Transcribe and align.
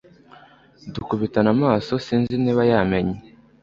dukubitana 0.93 1.49
amaso 1.55 1.91
sinzi 2.05 2.33
niba 2.43 2.61
yamenye 2.71 3.17